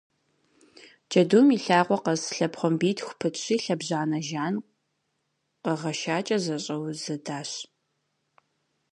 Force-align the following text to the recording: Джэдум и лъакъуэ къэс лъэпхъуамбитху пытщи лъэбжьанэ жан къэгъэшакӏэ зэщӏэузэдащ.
Джэдум 1.09 1.47
и 1.55 1.57
лъакъуэ 1.63 1.97
къэс 2.03 2.23
лъэпхъуамбитху 2.35 3.17
пытщи 3.19 3.55
лъэбжьанэ 3.63 4.19
жан 4.27 4.55
къэгъэшакӏэ 5.63 6.37
зэщӏэузэдащ. 6.45 7.51